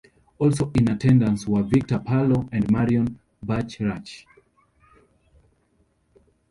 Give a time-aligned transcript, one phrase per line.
[0.39, 4.25] Also in attendance were Victor Perlo and Marion Bachrach.